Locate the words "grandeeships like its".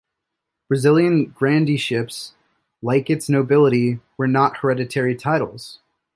1.31-3.29